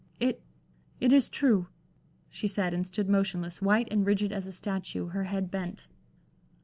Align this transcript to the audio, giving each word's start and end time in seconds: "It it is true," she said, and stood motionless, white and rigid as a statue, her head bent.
"It 0.19 0.41
it 0.99 1.13
is 1.13 1.29
true," 1.29 1.67
she 2.27 2.47
said, 2.47 2.73
and 2.73 2.87
stood 2.87 3.07
motionless, 3.07 3.61
white 3.61 3.87
and 3.91 4.03
rigid 4.03 4.31
as 4.31 4.47
a 4.47 4.51
statue, 4.51 5.09
her 5.09 5.25
head 5.25 5.51
bent. 5.51 5.87